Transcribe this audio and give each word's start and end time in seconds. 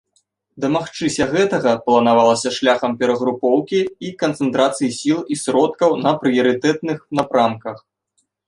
Дамагчыся 0.63 1.27
гэтага, 1.33 1.73
планавалася 1.89 2.53
шляхам 2.57 2.91
перагрупоўкі 3.03 3.79
і 4.09 4.11
канцэнтрацыі 4.23 4.89
сіл 4.99 5.19
і 5.37 5.41
сродкаў 5.43 5.91
на 6.07 6.11
прыярытэтных 6.25 6.97
напрамках. 7.21 7.77